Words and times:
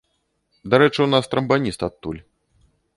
Дарэчы, 0.75 0.97
у 1.05 1.07
нас 1.13 1.29
трамбаніст 1.35 1.87
адтуль. 1.89 2.21